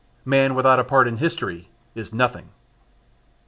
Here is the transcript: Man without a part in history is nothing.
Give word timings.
Man 0.25 0.55
without 0.55 0.79
a 0.79 0.83
part 0.83 1.07
in 1.07 1.17
history 1.17 1.69
is 1.93 2.11
nothing. 2.11 2.49